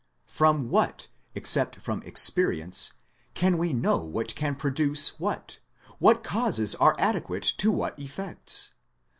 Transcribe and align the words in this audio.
Eroni 0.27 0.65
what, 0.65 1.09
except 1.35 1.75
from 1.75 2.01
experience, 2.01 2.91
can 3.35 3.59
we 3.59 3.71
know 3.71 3.97
what 3.99 4.33
can 4.33 4.55
produce 4.55 5.09
what 5.19 5.59
what 5.99 6.23
causes 6.23 6.73
are 6.73 6.95
adequate 6.97 7.43
to 7.43 7.71
what 7.71 7.99
effects 7.99 8.71